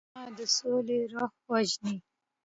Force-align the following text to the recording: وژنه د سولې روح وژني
وژنه 0.13 0.31
د 0.37 0.39
سولې 0.57 0.99
روح 1.13 1.33
وژني 1.51 1.95